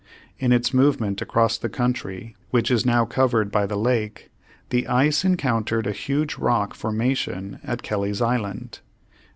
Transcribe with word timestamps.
In 0.39 0.51
its 0.51 0.73
movement 0.73 1.21
across 1.21 1.59
the 1.59 1.69
country 1.69 2.35
which 2.49 2.71
is 2.71 2.87
now 2.87 3.05
covered 3.05 3.51
by 3.51 3.67
the 3.67 3.75
lake 3.75 4.31
the 4.71 4.87
ice 4.87 5.23
encountered 5.23 5.85
a 5.85 5.91
huge 5.91 6.37
rock 6.39 6.73
formation 6.73 7.59
at 7.63 7.83
Kelly's 7.83 8.19
Island. 8.19 8.79